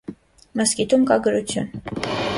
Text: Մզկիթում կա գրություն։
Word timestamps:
Մզկիթում 0.61 1.05
կա 1.11 1.19
գրություն։ 1.29 1.71